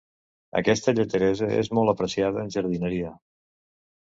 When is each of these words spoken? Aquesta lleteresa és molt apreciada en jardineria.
Aquesta 0.61 0.93
lleteresa 0.99 1.49
és 1.57 1.69
molt 1.79 1.93
apreciada 1.93 2.43
en 2.47 2.51
jardineria. 2.57 3.13